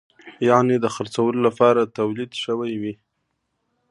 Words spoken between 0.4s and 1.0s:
یعنې د